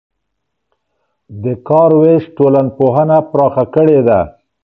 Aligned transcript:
د 1.43 1.45
کار 1.67 1.91
وېش 2.01 2.23
ټولنپوهنه 2.37 3.17
پراخه 3.31 3.65
کړې 3.73 3.99
ده. 4.07 4.19